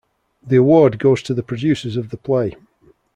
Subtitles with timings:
[0.41, 2.55] The award goes to the producers of the play.